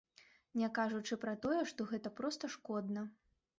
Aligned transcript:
Не 0.61 0.69
кажучы 0.77 1.17
пра 1.27 1.35
тое, 1.45 1.61
што 1.73 1.89
гэта 1.93 2.15
проста 2.23 2.53
шкодна. 2.57 3.09